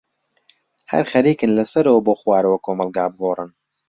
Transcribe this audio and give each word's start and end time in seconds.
هەر 0.91 1.03
خەرێکن 1.11 1.51
لەسەرەوە 1.57 1.99
بۆ 2.05 2.13
خوارە 2.21 2.51
کۆمەلگا 2.65 3.05
بگۆرن. 3.11 3.49